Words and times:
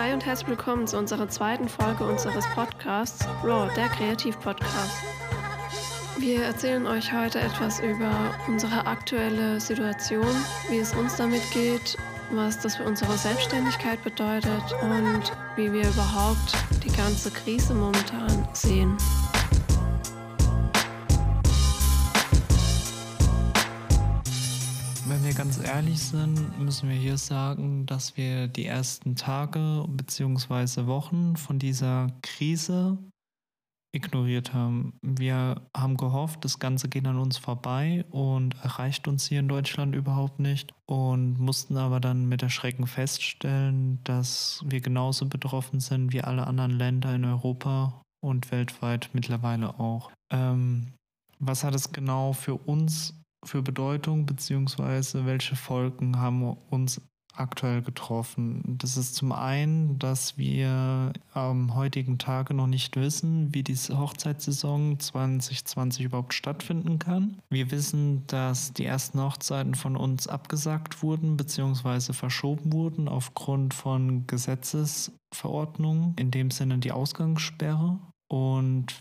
Hi 0.00 0.14
und 0.14 0.24
herzlich 0.24 0.48
willkommen 0.48 0.86
zu 0.86 0.96
unserer 0.96 1.28
zweiten 1.28 1.68
Folge 1.68 2.04
unseres 2.04 2.46
Podcasts 2.54 3.28
Raw, 3.44 3.70
der 3.76 3.86
Kreativ-Podcast. 3.88 4.96
Wir 6.16 6.42
erzählen 6.42 6.86
euch 6.86 7.12
heute 7.12 7.38
etwas 7.38 7.80
über 7.80 8.10
unsere 8.48 8.86
aktuelle 8.86 9.60
Situation, 9.60 10.24
wie 10.70 10.78
es 10.78 10.94
uns 10.94 11.16
damit 11.16 11.42
geht, 11.52 11.98
was 12.30 12.58
das 12.58 12.76
für 12.76 12.84
unsere 12.84 13.12
Selbstständigkeit 13.18 14.02
bedeutet 14.02 14.62
und 14.80 15.32
wie 15.56 15.70
wir 15.70 15.86
überhaupt 15.86 16.54
die 16.82 16.96
ganze 16.96 17.30
Krise 17.30 17.74
momentan 17.74 18.48
sehen. 18.54 18.96
Ganz 25.40 25.58
ehrlich 25.64 25.98
sind, 25.98 26.58
müssen 26.58 26.90
wir 26.90 26.96
hier 26.96 27.16
sagen, 27.16 27.86
dass 27.86 28.14
wir 28.18 28.46
die 28.46 28.66
ersten 28.66 29.16
Tage 29.16 29.86
bzw. 29.88 30.84
Wochen 30.84 31.34
von 31.38 31.58
dieser 31.58 32.08
Krise 32.20 32.98
ignoriert 33.96 34.52
haben. 34.52 34.92
Wir 35.00 35.62
haben 35.74 35.96
gehofft, 35.96 36.44
das 36.44 36.58
Ganze 36.58 36.90
geht 36.90 37.06
an 37.06 37.16
uns 37.16 37.38
vorbei 37.38 38.04
und 38.10 38.54
erreicht 38.62 39.08
uns 39.08 39.28
hier 39.28 39.40
in 39.40 39.48
Deutschland 39.48 39.94
überhaupt 39.94 40.40
nicht 40.40 40.74
und 40.84 41.40
mussten 41.40 41.78
aber 41.78 42.00
dann 42.00 42.28
mit 42.28 42.42
Erschrecken 42.42 42.86
feststellen, 42.86 43.98
dass 44.04 44.62
wir 44.66 44.82
genauso 44.82 45.24
betroffen 45.24 45.80
sind 45.80 46.12
wie 46.12 46.20
alle 46.20 46.46
anderen 46.46 46.72
Länder 46.72 47.14
in 47.14 47.24
Europa 47.24 48.02
und 48.22 48.52
weltweit 48.52 49.08
mittlerweile 49.14 49.80
auch. 49.80 50.12
Ähm, 50.30 50.92
was 51.38 51.64
hat 51.64 51.74
es 51.74 51.92
genau 51.92 52.34
für 52.34 52.56
uns 52.56 53.14
für 53.44 53.62
Bedeutung, 53.62 54.26
beziehungsweise 54.26 55.26
welche 55.26 55.56
Folgen 55.56 56.18
haben 56.18 56.42
uns 56.70 57.00
aktuell 57.34 57.82
getroffen? 57.82 58.76
Das 58.78 58.96
ist 58.96 59.14
zum 59.14 59.32
einen, 59.32 59.98
dass 59.98 60.36
wir 60.36 61.12
am 61.32 61.74
heutigen 61.74 62.18
Tage 62.18 62.54
noch 62.54 62.66
nicht 62.66 62.96
wissen, 62.96 63.54
wie 63.54 63.62
diese 63.62 63.98
Hochzeitssaison 63.98 64.98
2020 64.98 66.04
überhaupt 66.04 66.34
stattfinden 66.34 66.98
kann. 66.98 67.38
Wir 67.48 67.70
wissen, 67.70 68.26
dass 68.26 68.72
die 68.72 68.84
ersten 68.84 69.20
Hochzeiten 69.20 69.74
von 69.74 69.96
uns 69.96 70.26
abgesagt 70.26 71.02
wurden 71.02 71.36
bzw. 71.36 72.12
verschoben 72.12 72.72
wurden 72.72 73.08
aufgrund 73.08 73.74
von 73.74 74.26
Gesetzesverordnungen, 74.26 76.14
in 76.18 76.30
dem 76.30 76.50
Sinne 76.50 76.78
die 76.78 76.92
Ausgangssperre. 76.92 77.98
Und 78.28 78.94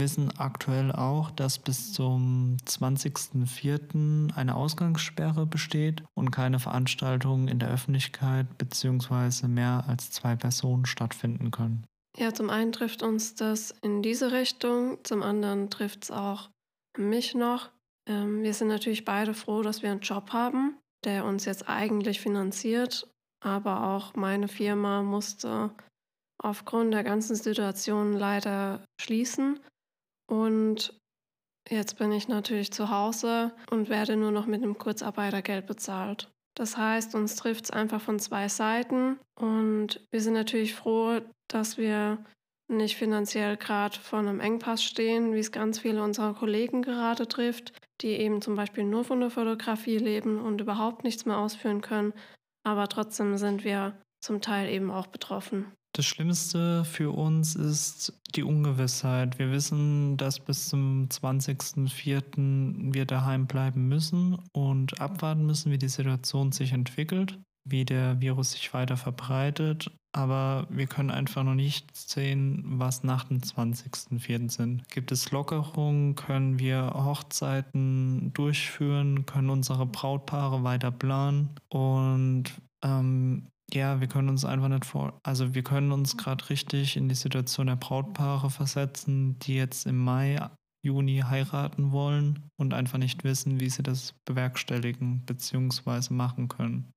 wissen 0.00 0.30
aktuell 0.38 0.92
auch, 0.92 1.30
dass 1.30 1.58
bis 1.58 1.92
zum 1.92 2.56
20.04. 2.66 4.34
eine 4.34 4.54
Ausgangssperre 4.54 5.46
besteht 5.46 6.02
und 6.14 6.30
keine 6.30 6.58
Veranstaltungen 6.58 7.48
in 7.48 7.58
der 7.58 7.70
Öffentlichkeit 7.70 8.46
bzw. 8.58 9.48
mehr 9.48 9.84
als 9.88 10.10
zwei 10.10 10.36
Personen 10.36 10.86
stattfinden 10.86 11.50
können. 11.50 11.84
Ja, 12.16 12.32
zum 12.32 12.48
einen 12.48 12.72
trifft 12.72 13.02
uns 13.02 13.34
das 13.34 13.74
in 13.82 14.02
diese 14.02 14.32
Richtung, 14.32 14.98
zum 15.04 15.22
anderen 15.22 15.68
trifft 15.68 16.04
es 16.04 16.10
auch 16.10 16.48
mich 16.96 17.34
noch. 17.34 17.70
Ähm, 18.08 18.42
wir 18.42 18.54
sind 18.54 18.68
natürlich 18.68 19.04
beide 19.04 19.34
froh, 19.34 19.62
dass 19.62 19.82
wir 19.82 19.90
einen 19.90 20.00
Job 20.00 20.32
haben, 20.32 20.78
der 21.04 21.24
uns 21.24 21.44
jetzt 21.44 21.68
eigentlich 21.68 22.20
finanziert, 22.20 23.06
aber 23.44 23.88
auch 23.88 24.14
meine 24.14 24.48
Firma 24.48 25.02
musste 25.02 25.70
aufgrund 26.42 26.94
der 26.94 27.04
ganzen 27.04 27.36
Situation 27.36 28.12
leider 28.12 28.84
schließen. 29.00 29.60
Und 30.26 30.98
jetzt 31.68 31.98
bin 31.98 32.12
ich 32.12 32.28
natürlich 32.28 32.72
zu 32.72 32.90
Hause 32.90 33.52
und 33.70 33.88
werde 33.88 34.16
nur 34.16 34.30
noch 34.30 34.46
mit 34.46 34.62
einem 34.62 34.78
Kurzarbeitergeld 34.78 35.66
bezahlt. 35.66 36.30
Das 36.56 36.76
heißt, 36.76 37.14
uns 37.14 37.36
trifft 37.36 37.66
es 37.66 37.70
einfach 37.70 38.00
von 38.00 38.18
zwei 38.18 38.48
Seiten 38.48 39.18
und 39.38 40.00
wir 40.10 40.22
sind 40.22 40.32
natürlich 40.32 40.74
froh, 40.74 41.20
dass 41.48 41.76
wir 41.76 42.24
nicht 42.68 42.96
finanziell 42.96 43.56
gerade 43.56 43.98
vor 43.98 44.18
einem 44.18 44.40
Engpass 44.40 44.82
stehen, 44.82 45.34
wie 45.34 45.38
es 45.38 45.52
ganz 45.52 45.78
viele 45.78 46.02
unserer 46.02 46.34
Kollegen 46.34 46.82
gerade 46.82 47.28
trifft, 47.28 47.72
die 48.00 48.08
eben 48.08 48.42
zum 48.42 48.56
Beispiel 48.56 48.84
nur 48.84 49.04
von 49.04 49.20
der 49.20 49.30
Fotografie 49.30 49.98
leben 49.98 50.40
und 50.40 50.60
überhaupt 50.60 51.04
nichts 51.04 51.26
mehr 51.26 51.38
ausführen 51.38 51.80
können. 51.80 52.12
Aber 52.64 52.88
trotzdem 52.88 53.36
sind 53.36 53.62
wir 53.62 54.00
zum 54.20 54.40
Teil 54.40 54.68
eben 54.68 54.90
auch 54.90 55.06
betroffen. 55.06 55.72
Das 55.96 56.04
Schlimmste 56.04 56.84
für 56.84 57.10
uns 57.10 57.54
ist 57.54 58.12
die 58.34 58.42
Ungewissheit. 58.42 59.38
Wir 59.38 59.50
wissen, 59.50 60.18
dass 60.18 60.38
bis 60.38 60.68
zum 60.68 61.08
20.04. 61.08 62.92
wir 62.92 63.06
daheim 63.06 63.46
bleiben 63.46 63.88
müssen 63.88 64.36
und 64.52 65.00
abwarten 65.00 65.46
müssen, 65.46 65.72
wie 65.72 65.78
die 65.78 65.88
Situation 65.88 66.52
sich 66.52 66.72
entwickelt, 66.72 67.38
wie 67.64 67.86
der 67.86 68.20
Virus 68.20 68.52
sich 68.52 68.74
weiter 68.74 68.98
verbreitet. 68.98 69.90
Aber 70.12 70.66
wir 70.68 70.86
können 70.86 71.10
einfach 71.10 71.44
noch 71.44 71.54
nicht 71.54 71.96
sehen, 71.96 72.62
was 72.66 73.02
nach 73.02 73.24
dem 73.24 73.38
20.04. 73.38 74.50
sind. 74.50 74.86
Gibt 74.90 75.12
es 75.12 75.30
Lockerungen? 75.30 76.14
Können 76.14 76.58
wir 76.58 76.92
Hochzeiten 76.92 78.34
durchführen? 78.34 79.24
Können 79.24 79.48
unsere 79.48 79.86
Brautpaare 79.86 80.62
weiter 80.62 80.90
planen? 80.90 81.54
Und 81.70 82.52
ähm, 82.82 83.46
ja, 83.72 84.00
wir 84.00 84.06
können 84.06 84.28
uns 84.28 84.44
einfach 84.44 84.68
nicht 84.68 84.84
vor, 84.84 85.18
also 85.24 85.54
wir 85.54 85.62
können 85.62 85.92
uns 85.92 86.16
gerade 86.16 86.48
richtig 86.50 86.96
in 86.96 87.08
die 87.08 87.14
Situation 87.14 87.66
der 87.66 87.76
Brautpaare 87.76 88.50
versetzen, 88.50 89.38
die 89.40 89.56
jetzt 89.56 89.86
im 89.86 89.98
Mai, 89.98 90.40
Juni 90.84 91.24
heiraten 91.26 91.90
wollen 91.90 92.48
und 92.56 92.72
einfach 92.72 92.98
nicht 92.98 93.24
wissen, 93.24 93.58
wie 93.58 93.68
sie 93.68 93.82
das 93.82 94.14
bewerkstelligen 94.24 95.24
bzw. 95.26 96.14
machen 96.14 96.48
können. 96.48 96.92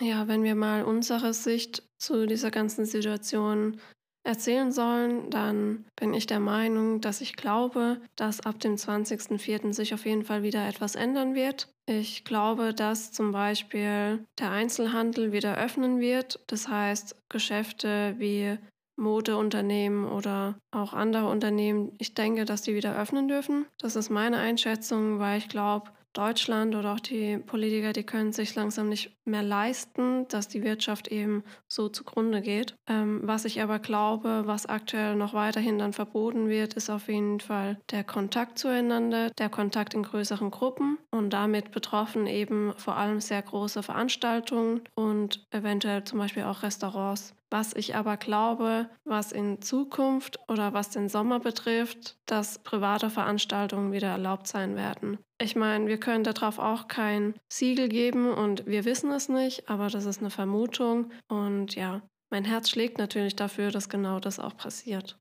Ja, 0.00 0.28
wenn 0.28 0.42
wir 0.44 0.54
mal 0.54 0.84
unsere 0.84 1.32
Sicht 1.32 1.82
zu 1.98 2.26
dieser 2.26 2.50
ganzen 2.50 2.84
Situation 2.84 3.80
erzählen 4.26 4.72
sollen, 4.72 5.30
dann 5.30 5.86
bin 5.98 6.12
ich 6.12 6.26
der 6.26 6.40
Meinung, 6.40 7.00
dass 7.00 7.20
ich 7.20 7.36
glaube, 7.36 8.02
dass 8.16 8.40
ab 8.40 8.60
dem 8.60 8.74
20.04. 8.74 9.72
sich 9.72 9.94
auf 9.94 10.04
jeden 10.04 10.24
Fall 10.24 10.42
wieder 10.42 10.68
etwas 10.68 10.96
ändern 10.96 11.34
wird. 11.34 11.72
Ich 11.88 12.24
glaube, 12.24 12.74
dass 12.74 13.12
zum 13.12 13.30
Beispiel 13.30 14.26
der 14.40 14.50
Einzelhandel 14.50 15.30
wieder 15.30 15.56
öffnen 15.56 16.00
wird. 16.00 16.40
Das 16.48 16.66
heißt, 16.66 17.16
Geschäfte 17.28 18.16
wie 18.18 18.58
Modeunternehmen 18.96 20.04
oder 20.04 20.58
auch 20.72 20.94
andere 20.94 21.28
Unternehmen, 21.28 21.92
ich 21.98 22.14
denke, 22.14 22.44
dass 22.44 22.62
die 22.62 22.74
wieder 22.74 22.98
öffnen 22.98 23.28
dürfen. 23.28 23.66
Das 23.78 23.94
ist 23.94 24.10
meine 24.10 24.38
Einschätzung, 24.38 25.20
weil 25.20 25.38
ich 25.38 25.48
glaube, 25.48 25.92
Deutschland 26.16 26.74
oder 26.74 26.94
auch 26.94 27.00
die 27.00 27.38
Politiker, 27.38 27.92
die 27.92 28.04
können 28.04 28.32
sich 28.32 28.54
langsam 28.54 28.88
nicht 28.88 29.16
mehr 29.24 29.42
leisten, 29.42 30.26
dass 30.28 30.48
die 30.48 30.62
Wirtschaft 30.62 31.08
eben 31.08 31.42
so 31.68 31.88
zugrunde 31.88 32.40
geht. 32.40 32.74
Ähm, 32.86 33.20
was 33.22 33.44
ich 33.44 33.60
aber 33.60 33.78
glaube, 33.78 34.42
was 34.46 34.66
aktuell 34.66 35.16
noch 35.16 35.34
weiterhin 35.34 35.78
dann 35.78 35.92
verboten 35.92 36.48
wird, 36.48 36.74
ist 36.74 36.90
auf 36.90 37.08
jeden 37.08 37.40
Fall 37.40 37.78
der 37.90 38.04
Kontakt 38.04 38.58
zueinander, 38.58 39.30
der 39.30 39.48
Kontakt 39.48 39.94
in 39.94 40.02
größeren 40.02 40.50
Gruppen 40.50 40.98
und 41.10 41.30
damit 41.30 41.70
betroffen 41.72 42.26
eben 42.26 42.72
vor 42.76 42.96
allem 42.96 43.20
sehr 43.20 43.42
große 43.42 43.82
Veranstaltungen 43.82 44.82
und 44.94 45.46
eventuell 45.50 46.04
zum 46.04 46.18
Beispiel 46.18 46.44
auch 46.44 46.62
Restaurants. 46.62 47.34
Was 47.50 47.74
ich 47.74 47.94
aber 47.94 48.16
glaube, 48.16 48.90
was 49.04 49.30
in 49.30 49.62
Zukunft 49.62 50.38
oder 50.48 50.72
was 50.72 50.90
den 50.90 51.08
Sommer 51.08 51.38
betrifft, 51.38 52.16
dass 52.26 52.58
private 52.58 53.08
Veranstaltungen 53.08 53.92
wieder 53.92 54.08
erlaubt 54.08 54.48
sein 54.48 54.74
werden. 54.74 55.18
Ich 55.40 55.54
meine, 55.54 55.86
wir 55.86 56.00
können 56.00 56.24
darauf 56.24 56.58
auch 56.58 56.88
kein 56.88 57.34
Siegel 57.52 57.88
geben 57.88 58.32
und 58.32 58.66
wir 58.66 58.84
wissen 58.84 59.12
es 59.12 59.28
nicht, 59.28 59.68
aber 59.68 59.88
das 59.88 60.06
ist 60.06 60.20
eine 60.20 60.30
Vermutung. 60.30 61.12
Und 61.28 61.76
ja, 61.76 62.02
mein 62.30 62.44
Herz 62.44 62.70
schlägt 62.70 62.98
natürlich 62.98 63.36
dafür, 63.36 63.70
dass 63.70 63.88
genau 63.88 64.18
das 64.18 64.40
auch 64.40 64.56
passiert. 64.56 65.18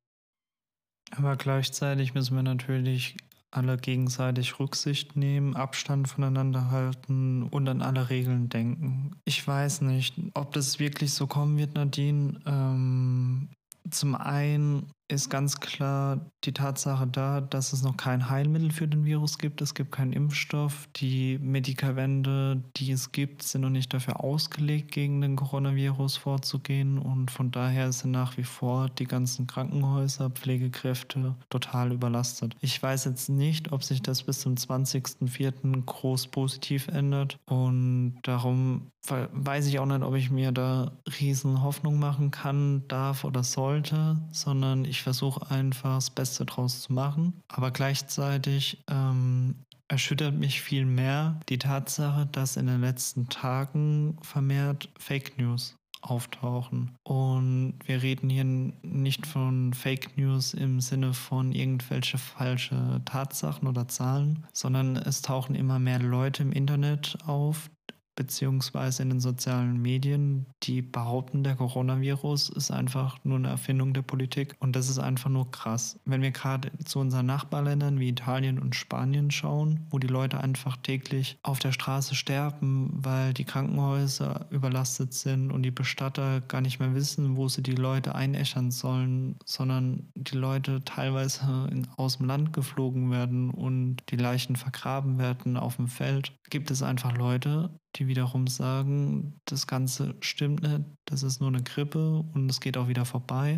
Aber 1.11 1.35
gleichzeitig 1.35 2.13
müssen 2.13 2.35
wir 2.35 2.43
natürlich 2.43 3.17
alle 3.55 3.77
gegenseitig 3.77 4.59
Rücksicht 4.59 5.15
nehmen, 5.15 5.55
Abstand 5.55 6.07
voneinander 6.07 6.71
halten 6.71 7.43
und 7.43 7.67
an 7.67 7.81
alle 7.81 8.09
Regeln 8.09 8.49
denken. 8.49 9.11
Ich 9.25 9.45
weiß 9.47 9.81
nicht, 9.81 10.15
ob 10.33 10.53
das 10.53 10.79
wirklich 10.79 11.13
so 11.13 11.27
kommen 11.27 11.57
wird, 11.57 11.75
Nadine. 11.75 12.39
Ähm, 12.45 13.49
zum 13.89 14.15
einen 14.15 14.91
ist 15.07 15.29
ganz 15.29 15.59
klar 15.59 16.31
die 16.43 16.53
Tatsache 16.53 17.07
da, 17.07 17.41
dass 17.41 17.73
es 17.73 17.83
noch 17.83 17.95
kein 17.95 18.29
Heilmittel 18.29 18.71
für 18.71 18.87
den 18.87 19.05
Virus 19.05 19.37
gibt. 19.37 19.61
Es 19.61 19.73
gibt 19.73 19.91
keinen 19.91 20.13
Impfstoff. 20.13 20.87
Die 20.95 21.37
Medikamente, 21.39 22.63
die 22.75 22.91
es 22.91 23.11
gibt, 23.11 23.43
sind 23.43 23.61
noch 23.61 23.69
nicht 23.69 23.93
dafür 23.93 24.23
ausgelegt, 24.23 24.91
gegen 24.91 25.21
den 25.21 25.35
Coronavirus 25.35 26.17
vorzugehen. 26.17 26.97
Und 26.97 27.29
von 27.29 27.51
daher 27.51 27.91
sind 27.91 28.11
nach 28.11 28.37
wie 28.37 28.43
vor 28.43 28.89
die 28.89 29.05
ganzen 29.05 29.47
Krankenhäuser, 29.47 30.29
Pflegekräfte 30.31 31.35
total 31.49 31.91
überlastet. 31.91 32.55
Ich 32.61 32.81
weiß 32.81 33.05
jetzt 33.05 33.29
nicht, 33.29 33.71
ob 33.71 33.83
sich 33.83 34.01
das 34.01 34.23
bis 34.23 34.39
zum 34.39 34.55
20.04. 34.55 35.85
groß 35.85 36.27
positiv 36.27 36.87
ändert. 36.87 37.37
Und 37.45 38.17
darum 38.23 38.91
weiß 39.07 39.67
ich 39.67 39.79
auch 39.79 39.85
nicht, 39.85 40.01
ob 40.01 40.15
ich 40.15 40.31
mir 40.31 40.51
da 40.51 40.91
riesen 41.19 41.61
Hoffnung 41.61 41.99
machen 41.99 42.31
kann, 42.31 42.87
darf 42.87 43.23
oder 43.23 43.43
sollte, 43.43 44.19
sondern 44.31 44.85
ich 44.85 44.94
ich 44.95 45.03
versuche 45.03 45.51
einfach 45.51 45.95
das 45.95 46.09
Beste 46.09 46.45
draus 46.45 46.81
zu 46.81 46.93
machen. 46.93 47.41
Aber 47.49 47.71
gleichzeitig 47.71 48.83
ähm, 48.89 49.55
erschüttert 49.89 50.33
mich 50.33 50.61
viel 50.61 50.85
mehr 50.85 51.39
die 51.49 51.59
Tatsache, 51.59 52.27
dass 52.31 52.55
in 52.55 52.67
den 52.67 52.81
letzten 52.81 53.27
Tagen 53.27 54.17
vermehrt 54.21 54.89
Fake 54.97 55.37
News 55.37 55.75
auftauchen. 56.01 56.95
Und 57.03 57.79
wir 57.85 58.01
reden 58.01 58.29
hier 58.29 58.43
nicht 58.43 59.25
von 59.25 59.73
Fake 59.73 60.17
News 60.17 60.53
im 60.53 60.79
Sinne 60.79 61.13
von 61.13 61.51
irgendwelche 61.51 62.17
falsche 62.17 63.01
Tatsachen 63.05 63.67
oder 63.67 63.87
Zahlen, 63.87 64.45
sondern 64.53 64.95
es 64.95 65.21
tauchen 65.21 65.55
immer 65.55 65.79
mehr 65.79 65.99
Leute 65.99 66.43
im 66.43 66.51
Internet 66.51 67.17
auf, 67.25 67.69
beziehungsweise 68.15 69.03
in 69.03 69.09
den 69.09 69.19
sozialen 69.19 69.81
Medien, 69.81 70.45
die 70.63 70.81
behaupten, 70.81 71.43
der 71.43 71.55
Coronavirus 71.55 72.49
ist 72.49 72.71
einfach 72.71 73.17
nur 73.23 73.37
eine 73.37 73.49
Erfindung 73.49 73.93
der 73.93 74.01
Politik. 74.01 74.55
Und 74.59 74.75
das 74.75 74.89
ist 74.89 74.99
einfach 74.99 75.29
nur 75.29 75.51
krass. 75.51 75.99
Wenn 76.05 76.21
wir 76.21 76.31
gerade 76.31 76.71
zu 76.83 76.99
unseren 76.99 77.25
Nachbarländern 77.25 77.99
wie 77.99 78.09
Italien 78.09 78.59
und 78.59 78.75
Spanien 78.75 79.31
schauen, 79.31 79.85
wo 79.89 79.99
die 79.99 80.07
Leute 80.07 80.39
einfach 80.39 80.77
täglich 80.77 81.37
auf 81.43 81.59
der 81.59 81.71
Straße 81.71 82.15
sterben, 82.15 82.91
weil 82.93 83.33
die 83.33 83.45
Krankenhäuser 83.45 84.45
überlastet 84.49 85.13
sind 85.13 85.51
und 85.51 85.63
die 85.63 85.71
Bestatter 85.71 86.41
gar 86.41 86.61
nicht 86.61 86.79
mehr 86.79 86.95
wissen, 86.95 87.35
wo 87.35 87.47
sie 87.47 87.63
die 87.63 87.75
Leute 87.75 88.15
einäschern 88.15 88.71
sollen, 88.71 89.35
sondern 89.45 90.07
die 90.15 90.37
Leute 90.37 90.83
teilweise 90.83 91.69
aus 91.97 92.17
dem 92.17 92.27
Land 92.27 92.53
geflogen 92.53 93.11
werden 93.11 93.49
und 93.49 93.97
die 94.09 94.17
Leichen 94.17 94.55
vergraben 94.55 95.17
werden 95.17 95.57
auf 95.57 95.75
dem 95.75 95.87
Feld, 95.87 96.31
gibt 96.55 96.71
es 96.71 96.81
einfach 96.81 97.17
Leute, 97.17 97.69
die 97.97 98.07
wiederum 98.07 98.47
sagen, 98.47 99.41
das 99.43 99.67
Ganze 99.67 100.15
stimmt 100.21 100.63
nicht, 100.63 100.85
das 101.03 101.21
ist 101.21 101.41
nur 101.41 101.49
eine 101.49 101.61
Grippe 101.61 102.23
und 102.33 102.49
es 102.49 102.61
geht 102.61 102.77
auch 102.77 102.87
wieder 102.87 103.03
vorbei. 103.03 103.57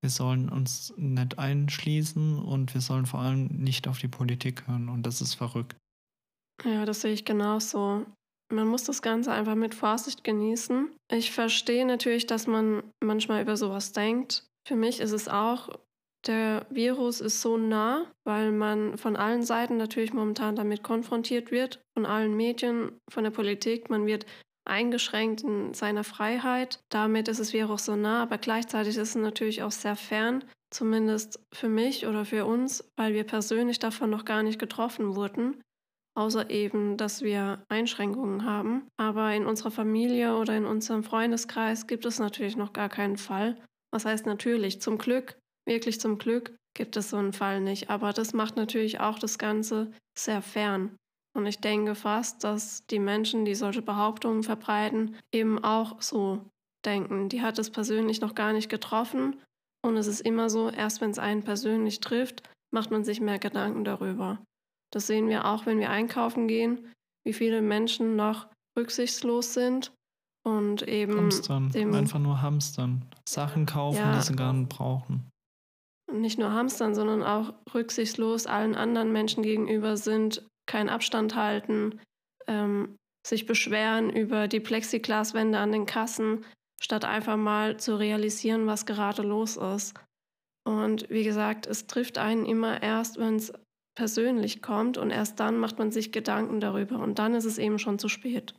Wir 0.00 0.10
sollen 0.10 0.48
uns 0.48 0.92
nicht 0.96 1.38
einschließen 1.38 2.40
und 2.40 2.74
wir 2.74 2.80
sollen 2.80 3.06
vor 3.06 3.20
allem 3.20 3.46
nicht 3.46 3.86
auf 3.86 4.00
die 4.00 4.08
Politik 4.08 4.66
hören 4.66 4.88
und 4.88 5.04
das 5.04 5.20
ist 5.20 5.34
verrückt. 5.34 5.76
Ja, 6.64 6.84
das 6.84 7.02
sehe 7.02 7.12
ich 7.12 7.24
genauso. 7.24 8.06
Man 8.52 8.66
muss 8.66 8.82
das 8.82 9.02
Ganze 9.02 9.30
einfach 9.30 9.54
mit 9.54 9.76
Vorsicht 9.76 10.24
genießen. 10.24 10.90
Ich 11.12 11.30
verstehe 11.30 11.86
natürlich, 11.86 12.26
dass 12.26 12.48
man 12.48 12.82
manchmal 12.98 13.40
über 13.40 13.56
sowas 13.56 13.92
denkt. 13.92 14.48
Für 14.66 14.74
mich 14.74 14.98
ist 14.98 15.12
es 15.12 15.28
auch 15.28 15.68
der 16.26 16.66
Virus 16.70 17.20
ist 17.20 17.40
so 17.40 17.56
nah, 17.56 18.06
weil 18.24 18.52
man 18.52 18.96
von 18.96 19.16
allen 19.16 19.42
Seiten 19.42 19.76
natürlich 19.76 20.12
momentan 20.12 20.56
damit 20.56 20.82
konfrontiert 20.82 21.50
wird, 21.50 21.82
von 21.94 22.06
allen 22.06 22.36
Medien, 22.36 23.00
von 23.10 23.24
der 23.24 23.30
Politik. 23.30 23.90
Man 23.90 24.06
wird 24.06 24.26
eingeschränkt 24.64 25.42
in 25.42 25.74
seiner 25.74 26.04
Freiheit. 26.04 26.80
Damit 26.90 27.28
ist 27.28 27.40
das 27.40 27.52
Virus 27.52 27.84
so 27.84 27.96
nah, 27.96 28.22
aber 28.22 28.38
gleichzeitig 28.38 28.96
ist 28.96 29.08
es 29.08 29.14
natürlich 29.16 29.62
auch 29.62 29.72
sehr 29.72 29.96
fern, 29.96 30.44
zumindest 30.70 31.40
für 31.52 31.68
mich 31.68 32.06
oder 32.06 32.24
für 32.24 32.46
uns, 32.46 32.88
weil 32.96 33.14
wir 33.14 33.24
persönlich 33.24 33.78
davon 33.78 34.10
noch 34.10 34.24
gar 34.24 34.42
nicht 34.42 34.58
getroffen 34.58 35.16
wurden. 35.16 35.60
Außer 36.14 36.50
eben, 36.50 36.98
dass 36.98 37.22
wir 37.22 37.64
Einschränkungen 37.68 38.44
haben. 38.44 38.86
Aber 38.98 39.32
in 39.32 39.46
unserer 39.46 39.70
Familie 39.70 40.36
oder 40.36 40.54
in 40.54 40.66
unserem 40.66 41.04
Freundeskreis 41.04 41.86
gibt 41.86 42.04
es 42.04 42.18
natürlich 42.18 42.56
noch 42.56 42.74
gar 42.74 42.90
keinen 42.90 43.16
Fall. 43.16 43.56
Was 43.90 44.04
heißt 44.04 44.26
natürlich? 44.26 44.80
Zum 44.80 44.98
Glück 44.98 45.38
Wirklich 45.66 46.00
zum 46.00 46.18
Glück 46.18 46.54
gibt 46.74 46.96
es 46.96 47.10
so 47.10 47.16
einen 47.16 47.32
Fall 47.32 47.60
nicht, 47.60 47.90
aber 47.90 48.12
das 48.12 48.32
macht 48.32 48.56
natürlich 48.56 49.00
auch 49.00 49.18
das 49.18 49.38
Ganze 49.38 49.92
sehr 50.18 50.42
fern. 50.42 50.96
Und 51.34 51.46
ich 51.46 51.60
denke 51.60 51.94
fast, 51.94 52.44
dass 52.44 52.86
die 52.86 52.98
Menschen, 52.98 53.44
die 53.44 53.54
solche 53.54 53.82
Behauptungen 53.82 54.42
verbreiten, 54.42 55.16
eben 55.32 55.62
auch 55.62 56.00
so 56.02 56.44
denken. 56.84 57.28
Die 57.28 57.42
hat 57.42 57.58
es 57.58 57.70
persönlich 57.70 58.20
noch 58.20 58.34
gar 58.34 58.52
nicht 58.52 58.68
getroffen. 58.68 59.40
Und 59.84 59.96
es 59.96 60.06
ist 60.06 60.20
immer 60.20 60.50
so, 60.50 60.68
erst 60.68 61.00
wenn 61.00 61.10
es 61.10 61.18
einen 61.18 61.42
persönlich 61.42 62.00
trifft, 62.00 62.42
macht 62.70 62.90
man 62.90 63.04
sich 63.04 63.20
mehr 63.20 63.38
Gedanken 63.38 63.84
darüber. 63.84 64.42
Das 64.92 65.06
sehen 65.06 65.28
wir 65.28 65.46
auch, 65.46 65.64
wenn 65.64 65.78
wir 65.78 65.90
einkaufen 65.90 66.48
gehen, 66.48 66.92
wie 67.24 67.32
viele 67.32 67.62
Menschen 67.62 68.14
noch 68.14 68.48
rücksichtslos 68.78 69.54
sind 69.54 69.92
und 70.44 70.82
eben. 70.82 71.16
Hamstern. 71.16 71.72
Einfach 71.74 72.18
nur 72.18 72.42
hamstern. 72.42 73.06
Sachen 73.26 73.64
kaufen, 73.64 73.98
ja, 73.98 74.18
die 74.18 74.22
sie 74.22 74.36
gar 74.36 74.52
nicht 74.52 74.68
brauchen 74.68 75.31
nicht 76.12 76.38
nur 76.38 76.52
hamstern, 76.52 76.94
sondern 76.94 77.22
auch 77.22 77.54
rücksichtslos 77.74 78.46
allen 78.46 78.74
anderen 78.74 79.12
Menschen 79.12 79.42
gegenüber 79.42 79.96
sind, 79.96 80.46
keinen 80.66 80.88
Abstand 80.88 81.34
halten, 81.34 82.00
ähm, 82.46 82.96
sich 83.26 83.46
beschweren 83.46 84.10
über 84.10 84.48
die 84.48 84.60
Plexiglaswände 84.60 85.58
an 85.58 85.72
den 85.72 85.86
Kassen, 85.86 86.44
statt 86.80 87.04
einfach 87.04 87.36
mal 87.36 87.78
zu 87.78 87.96
realisieren, 87.96 88.66
was 88.66 88.86
gerade 88.86 89.22
los 89.22 89.56
ist. 89.56 89.94
Und 90.64 91.08
wie 91.10 91.24
gesagt, 91.24 91.66
es 91.66 91.86
trifft 91.86 92.18
einen 92.18 92.46
immer 92.46 92.82
erst, 92.82 93.18
wenn 93.18 93.36
es 93.36 93.52
persönlich 93.94 94.62
kommt 94.62 94.96
und 94.96 95.10
erst 95.10 95.38
dann 95.40 95.58
macht 95.58 95.78
man 95.78 95.90
sich 95.90 96.12
Gedanken 96.12 96.60
darüber 96.60 96.98
und 96.98 97.18
dann 97.18 97.34
ist 97.34 97.44
es 97.44 97.58
eben 97.58 97.78
schon 97.78 97.98
zu 97.98 98.08
spät. 98.08 98.54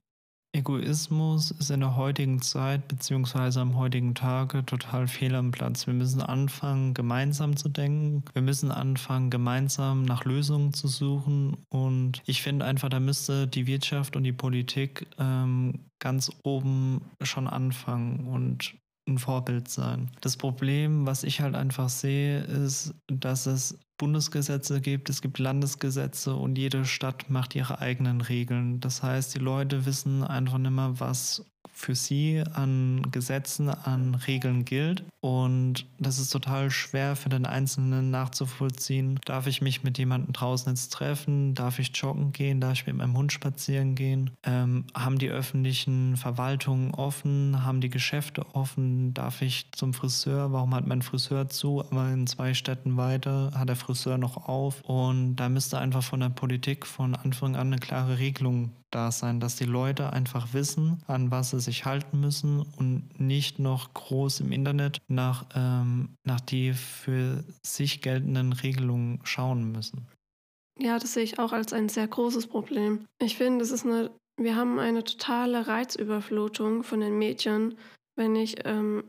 Egoismus 0.55 1.49
ist 1.49 1.71
in 1.71 1.79
der 1.79 1.95
heutigen 1.95 2.39
Zeit 2.39 2.87
bzw. 2.87 3.59
am 3.59 3.75
heutigen 3.75 4.13
Tage 4.13 4.63
total 4.63 5.07
fehl 5.07 5.33
am 5.33 5.49
Platz. 5.49 5.87
Wir 5.87 5.95
müssen 5.95 6.21
anfangen, 6.21 6.93
gemeinsam 6.93 7.57
zu 7.57 7.69
denken. 7.69 8.23
Wir 8.33 8.43
müssen 8.43 8.71
anfangen, 8.71 9.31
gemeinsam 9.31 10.03
nach 10.03 10.25
Lösungen 10.25 10.71
zu 10.71 10.87
suchen. 10.87 11.57
Und 11.69 12.21
ich 12.27 12.43
finde 12.43 12.65
einfach, 12.65 12.89
da 12.89 12.99
müsste 12.99 13.47
die 13.47 13.65
Wirtschaft 13.65 14.15
und 14.15 14.23
die 14.23 14.31
Politik 14.31 15.07
ähm, 15.17 15.85
ganz 15.97 16.31
oben 16.43 17.01
schon 17.23 17.47
anfangen 17.47 18.27
und 18.27 18.75
ein 19.07 19.17
Vorbild 19.17 19.67
sein. 19.69 20.11
Das 20.21 20.37
Problem, 20.37 21.07
was 21.07 21.23
ich 21.23 21.41
halt 21.41 21.55
einfach 21.55 21.89
sehe, 21.89 22.41
ist, 22.41 22.93
dass 23.07 23.47
es 23.47 23.79
Bundesgesetze 24.03 24.81
gibt, 24.81 25.09
es 25.09 25.21
gibt 25.21 25.39
Landesgesetze 25.39 26.35
und 26.35 26.57
jede 26.57 26.83
Stadt 26.83 27.29
macht 27.29 27.55
ihre 27.55 27.79
eigenen 27.79 28.19
Regeln. 28.19 28.81
Das 28.81 29.01
heißt, 29.01 29.33
die 29.33 29.39
Leute 29.39 29.85
wissen 29.85 30.25
einfach 30.25 30.57
nicht 30.57 30.71
mehr, 30.71 30.99
was 30.99 31.45
für 31.73 31.95
sie 31.95 32.43
an 32.53 33.07
Gesetzen, 33.11 33.69
an 33.69 34.15
Regeln 34.15 34.63
gilt. 34.63 35.03
Und 35.19 35.85
das 35.99 36.19
ist 36.19 36.29
total 36.29 36.69
schwer 36.69 37.15
für 37.15 37.29
den 37.29 37.45
Einzelnen 37.45 38.11
nachzuvollziehen. 38.11 39.19
Darf 39.25 39.47
ich 39.47 39.61
mich 39.61 39.83
mit 39.83 39.97
jemandem 39.97 40.33
draußen 40.33 40.71
jetzt 40.71 40.93
treffen? 40.93 41.55
Darf 41.55 41.79
ich 41.79 41.95
joggen 41.95 42.31
gehen? 42.31 42.61
Darf 42.61 42.73
ich 42.73 42.87
mit 42.87 42.97
meinem 42.97 43.17
Hund 43.17 43.31
spazieren 43.31 43.95
gehen? 43.95 44.31
Ähm, 44.43 44.85
haben 44.93 45.17
die 45.17 45.29
öffentlichen 45.29 46.17
Verwaltungen 46.17 46.93
offen? 46.93 47.63
Haben 47.65 47.81
die 47.81 47.89
Geschäfte 47.89 48.45
offen? 48.53 49.13
Darf 49.13 49.41
ich 49.41 49.71
zum 49.71 49.93
Friseur? 49.93 50.51
Warum 50.51 50.75
hat 50.75 50.87
mein 50.87 51.01
Friseur 51.01 51.49
zu? 51.49 51.81
Aber 51.81 52.09
in 52.11 52.27
zwei 52.27 52.53
Städten 52.53 52.97
weiter 52.97 53.51
hat 53.55 53.69
der 53.69 53.75
Friseur 53.75 54.17
noch 54.17 54.47
auf. 54.47 54.81
Und 54.81 55.37
da 55.37 55.49
müsste 55.49 55.79
einfach 55.79 56.03
von 56.03 56.19
der 56.19 56.29
Politik 56.29 56.85
von 56.85 57.15
Anfang 57.15 57.55
an 57.55 57.67
eine 57.67 57.79
klare 57.79 58.19
Regelung 58.19 58.71
da 58.93 59.11
sein, 59.11 59.39
dass 59.39 59.55
die 59.55 59.65
Leute 59.65 60.13
einfach 60.13 60.53
wissen, 60.53 61.01
an 61.07 61.31
was 61.31 61.51
sie 61.51 61.59
sich 61.59 61.85
halten 61.85 62.19
müssen 62.19 62.65
und 62.77 63.19
nicht 63.19 63.59
noch 63.59 63.93
groß 63.93 64.41
im 64.41 64.51
Internet 64.51 64.99
nach, 65.07 65.45
ähm, 65.55 66.15
nach 66.25 66.39
die 66.39 66.73
für 66.73 67.43
sich 67.65 68.01
geltenden 68.01 68.53
Regelungen 68.53 69.19
schauen 69.23 69.71
müssen. 69.71 70.07
Ja, 70.79 70.97
das 70.99 71.13
sehe 71.13 71.23
ich 71.23 71.39
auch 71.39 71.53
als 71.53 71.73
ein 71.73 71.89
sehr 71.89 72.07
großes 72.07 72.47
Problem. 72.47 73.05
Ich 73.21 73.37
finde, 73.37 73.63
es 73.63 73.71
ist 73.71 73.85
eine, 73.85 74.11
wir 74.41 74.55
haben 74.55 74.79
eine 74.79 75.03
totale 75.03 75.67
Reizüberflutung 75.67 76.83
von 76.83 76.99
den 76.99 77.17
Medien. 77.17 77.75
Wenn 78.15 78.35
ich 78.35 78.65
ähm, 78.65 79.03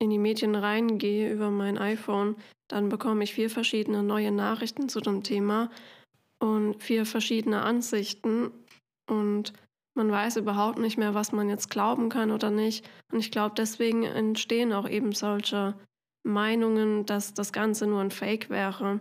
in 0.00 0.10
die 0.10 0.18
Medien 0.18 0.54
reingehe 0.54 1.30
über 1.30 1.50
mein 1.50 1.76
iPhone, 1.76 2.36
dann 2.68 2.88
bekomme 2.88 3.24
ich 3.24 3.34
vier 3.34 3.50
verschiedene 3.50 4.02
neue 4.02 4.32
Nachrichten 4.32 4.88
zu 4.88 5.00
dem 5.00 5.22
Thema 5.22 5.70
und 6.38 6.82
vier 6.82 7.04
verschiedene 7.04 7.62
Ansichten 7.62 8.50
und 9.10 9.52
man 9.94 10.10
weiß 10.10 10.36
überhaupt 10.36 10.78
nicht 10.78 10.96
mehr, 10.96 11.14
was 11.14 11.32
man 11.32 11.48
jetzt 11.48 11.68
glauben 11.68 12.08
kann 12.08 12.30
oder 12.30 12.50
nicht. 12.50 12.88
Und 13.12 13.18
ich 13.18 13.30
glaube, 13.30 13.54
deswegen 13.56 14.04
entstehen 14.04 14.72
auch 14.72 14.88
eben 14.88 15.12
solche 15.12 15.74
Meinungen, 16.22 17.06
dass 17.06 17.34
das 17.34 17.52
Ganze 17.52 17.86
nur 17.86 18.00
ein 18.00 18.10
Fake 18.10 18.50
wäre. 18.50 19.00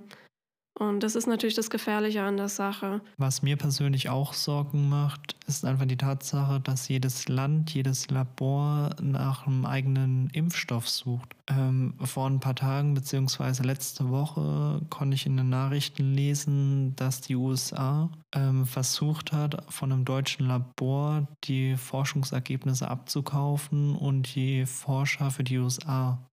Und 0.79 1.03
das 1.03 1.15
ist 1.15 1.27
natürlich 1.27 1.55
das 1.55 1.69
Gefährliche 1.69 2.23
an 2.23 2.37
der 2.37 2.47
Sache. 2.47 3.01
Was 3.17 3.41
mir 3.41 3.57
persönlich 3.57 4.07
auch 4.07 4.31
Sorgen 4.31 4.87
macht, 4.87 5.35
ist 5.45 5.65
einfach 5.65 5.85
die 5.85 5.97
Tatsache, 5.97 6.61
dass 6.61 6.87
jedes 6.87 7.27
Land, 7.27 7.73
jedes 7.73 8.09
Labor 8.09 8.91
nach 9.01 9.45
einem 9.45 9.65
eigenen 9.65 10.29
Impfstoff 10.29 10.87
sucht. 10.87 11.35
Ähm, 11.47 11.95
vor 12.01 12.29
ein 12.29 12.39
paar 12.39 12.55
Tagen 12.55 12.93
beziehungsweise 12.93 13.63
letzte 13.63 14.09
Woche 14.09 14.81
konnte 14.89 15.15
ich 15.15 15.25
in 15.25 15.35
den 15.35 15.49
Nachrichten 15.49 16.13
lesen, 16.13 16.95
dass 16.95 17.19
die 17.19 17.35
USA 17.35 18.09
ähm, 18.33 18.65
versucht 18.65 19.33
hat, 19.33 19.65
von 19.69 19.91
einem 19.91 20.05
deutschen 20.05 20.47
Labor 20.47 21.27
die 21.43 21.75
Forschungsergebnisse 21.75 22.87
abzukaufen 22.87 23.97
und 23.97 24.33
die 24.33 24.65
Forscher 24.65 25.29
für 25.29 25.43
die 25.43 25.57
USA 25.57 26.25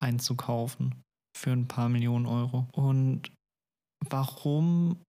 einzukaufen 0.00 1.02
für 1.34 1.52
ein 1.52 1.68
paar 1.68 1.88
Millionen 1.88 2.26
Euro. 2.26 2.66
Und 2.72 3.30
warum 4.08 5.02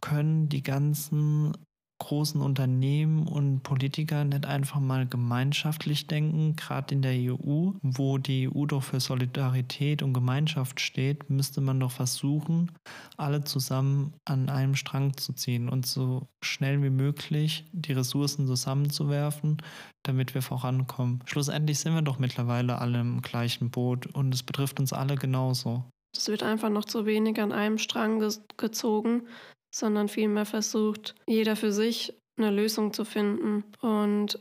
können 0.00 0.48
die 0.48 0.62
ganzen 0.62 1.54
großen 2.02 2.40
Unternehmen 2.40 3.28
und 3.28 3.62
Politiker 3.62 4.24
nicht 4.24 4.44
einfach 4.44 4.80
mal 4.80 5.06
gemeinschaftlich 5.06 6.08
denken, 6.08 6.56
gerade 6.56 6.96
in 6.96 7.02
der 7.02 7.12
EU, 7.12 7.70
wo 7.80 8.18
die 8.18 8.48
EU 8.48 8.66
doch 8.66 8.82
für 8.82 8.98
Solidarität 8.98 10.02
und 10.02 10.12
Gemeinschaft 10.12 10.80
steht, 10.80 11.30
müsste 11.30 11.60
man 11.60 11.78
doch 11.78 11.92
versuchen, 11.92 12.72
alle 13.16 13.44
zusammen 13.44 14.14
an 14.24 14.48
einem 14.48 14.74
Strang 14.74 15.16
zu 15.16 15.32
ziehen 15.32 15.68
und 15.68 15.86
so 15.86 16.26
schnell 16.42 16.82
wie 16.82 16.90
möglich 16.90 17.66
die 17.72 17.92
Ressourcen 17.92 18.48
zusammenzuwerfen, 18.48 19.58
damit 20.02 20.34
wir 20.34 20.42
vorankommen. 20.42 21.22
Schlussendlich 21.26 21.78
sind 21.78 21.94
wir 21.94 22.02
doch 22.02 22.18
mittlerweile 22.18 22.78
alle 22.78 23.00
im 23.00 23.22
gleichen 23.22 23.70
Boot 23.70 24.06
und 24.06 24.34
es 24.34 24.42
betrifft 24.42 24.80
uns 24.80 24.92
alle 24.92 25.14
genauso. 25.14 25.84
Es 26.16 26.28
wird 26.28 26.42
einfach 26.42 26.70
noch 26.70 26.84
zu 26.84 27.06
wenig 27.06 27.40
an 27.40 27.52
einem 27.52 27.78
Strang 27.78 28.20
ge 28.20 28.30
gezogen, 28.56 29.26
sondern 29.74 30.08
vielmehr 30.08 30.44
versucht, 30.44 31.14
jeder 31.26 31.56
für 31.56 31.72
sich 31.72 32.14
eine 32.36 32.50
Lösung 32.50 32.92
zu 32.92 33.04
finden. 33.04 33.64
Und 33.80 34.38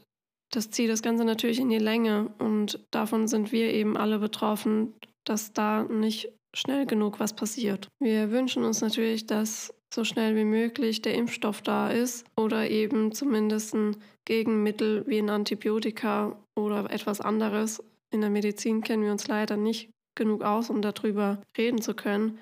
das 0.51 0.69
zieht 0.69 0.89
das 0.89 1.01
Ganze 1.01 1.23
natürlich 1.23 1.59
in 1.59 1.69
die 1.69 1.77
Länge 1.77 2.33
und 2.39 2.79
davon 2.91 3.27
sind 3.27 3.51
wir 3.51 3.73
eben 3.73 3.95
alle 3.95 4.19
betroffen, 4.19 4.93
dass 5.23 5.53
da 5.53 5.83
nicht 5.83 6.29
schnell 6.53 6.85
genug 6.85 7.19
was 7.19 7.33
passiert. 7.33 7.87
Wir 7.99 8.31
wünschen 8.31 8.65
uns 8.65 8.81
natürlich, 8.81 9.25
dass 9.25 9.73
so 9.93 10.03
schnell 10.03 10.35
wie 10.35 10.45
möglich 10.45 11.01
der 11.01 11.15
Impfstoff 11.15 11.61
da 11.61 11.89
ist 11.89 12.25
oder 12.35 12.69
eben 12.69 13.11
zumindest 13.13 13.73
ein 13.73 13.97
Gegenmittel 14.25 15.05
wie 15.07 15.19
ein 15.19 15.29
Antibiotika 15.29 16.37
oder 16.55 16.89
etwas 16.91 17.21
anderes. 17.21 17.83
In 18.11 18.21
der 18.21 18.29
Medizin 18.29 18.81
kennen 18.81 19.03
wir 19.03 19.11
uns 19.11 19.27
leider 19.27 19.57
nicht 19.57 19.89
genug 20.15 20.43
aus, 20.43 20.69
um 20.69 20.81
darüber 20.81 21.41
reden 21.57 21.81
zu 21.81 21.93
können 21.93 22.39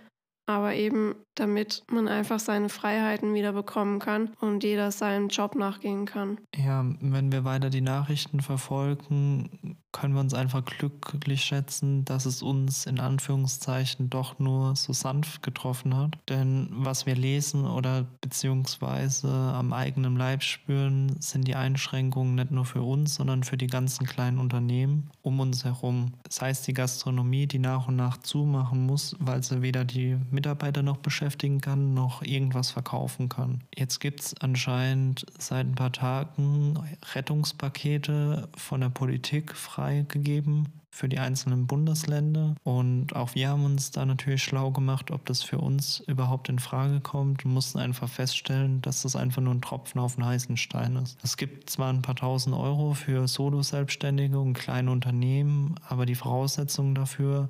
aber 0.50 0.74
eben 0.74 1.16
damit 1.36 1.84
man 1.92 2.08
einfach 2.08 2.40
seine 2.40 2.70
Freiheiten 2.70 3.36
wieder 3.36 3.54
bekommen 3.54 4.00
kann 4.00 4.32
und 4.40 4.64
jeder 4.64 4.92
seinem 4.92 5.28
Job 5.28 5.56
nachgehen 5.56 6.06
kann. 6.06 6.40
Ja, 6.56 6.84
wenn 7.02 7.32
wir 7.32 7.44
weiter 7.44 7.70
die 7.70 7.82
Nachrichten 7.82 8.42
verfolgen, 8.42 9.78
können 9.92 10.14
wir 10.14 10.22
uns 10.22 10.34
einfach 10.34 10.64
glücklich 10.64 11.44
schätzen, 11.44 12.06
dass 12.06 12.26
es 12.26 12.42
uns 12.42 12.86
in 12.86 13.00
Anführungszeichen 13.00 14.10
doch 14.10 14.40
nur 14.40 14.76
so 14.76 14.94
sanft 14.94 15.42
getroffen 15.42 15.96
hat. 15.96 16.18
Denn 16.30 16.70
was 16.72 17.06
wir 17.06 17.16
lesen 17.16 17.66
oder 17.66 18.06
beziehungsweise 18.22 19.30
am 19.30 19.74
eigenen 19.74 20.16
Leib 20.16 20.44
spüren, 20.44 21.16
sind 21.20 21.48
die 21.48 21.56
Einschränkungen 21.56 22.36
nicht 22.36 22.52
nur 22.52 22.66
für 22.66 22.82
uns, 22.82 23.16
sondern 23.16 23.44
für 23.44 23.58
die 23.58 23.68
ganzen 23.68 24.06
kleinen 24.06 24.38
Unternehmen 24.38 25.10
um 25.22 25.40
uns 25.40 25.66
herum. 25.66 26.14
Das 26.24 26.42
heißt, 26.42 26.68
die 26.68 26.74
Gastronomie, 26.74 27.48
die 27.48 27.60
nach 27.60 27.88
und 27.88 27.96
nach 27.96 28.18
zumachen 28.18 28.86
muss, 28.86 29.16
weil 29.20 29.44
sie 29.44 29.62
weder 29.62 29.86
die 29.86 30.18
Mitarbeiter 30.30 30.84
noch 30.84 30.98
beschäftigen 30.98 31.62
kann, 31.62 31.94
noch 31.94 32.22
irgendwas 32.22 32.72
verkaufen 32.72 33.30
kann. 33.30 33.64
Jetzt 33.76 34.00
gibt 34.00 34.22
es 34.22 34.36
anscheinend 34.40 35.26
seit 35.38 35.66
ein 35.66 35.76
paar 35.76 35.92
Tagen 35.92 36.80
Rettungspakete 37.14 38.50
von 38.56 38.82
der 38.82 38.90
Politik 38.90 39.56
freigegeben 39.80 40.68
für 40.92 41.08
die 41.08 41.20
einzelnen 41.20 41.68
Bundesländer. 41.68 42.56
Und 42.64 43.16
auch 43.16 43.36
wir 43.36 43.50
haben 43.50 43.64
uns 43.64 43.92
da 43.92 44.06
natürlich 44.06 44.44
schlau 44.44 44.72
gemacht, 44.72 45.12
ob 45.12 45.26
das 45.26 45.44
für 45.44 45.60
uns 45.60 46.02
überhaupt 46.08 46.50
in 46.50 46.60
Frage 46.60 47.00
kommt 47.00 47.46
und 47.46 47.54
mussten 47.54 47.80
einfach 47.80 48.10
feststellen, 48.10 48.82
dass 48.82 49.04
das 49.04 49.16
einfach 49.16 49.42
nur 49.42 49.54
ein 49.54 49.62
Tropfen 49.62 50.02
auf 50.02 50.16
den 50.16 50.26
heißen 50.26 50.58
Stein 50.58 50.98
ist. 50.98 51.18
Es 51.24 51.38
gibt 51.38 51.70
zwar 51.70 51.94
ein 51.94 52.02
paar 52.02 52.16
tausend 52.16 52.56
Euro 52.56 52.94
für 52.94 53.28
Solo-Selbstständige 53.28 54.40
und 54.40 54.54
kleine 54.54 54.92
Unternehmen, 54.92 55.76
aber 55.88 56.06
die 56.06 56.16
Voraussetzungen 56.16 56.96
dafür 56.96 57.50